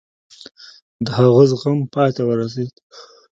د 1.05 1.07
هغه 1.17 1.43
زغم 1.51 1.77
پای 1.93 2.09
ته 2.15 2.21
ورسېد. 2.25 2.73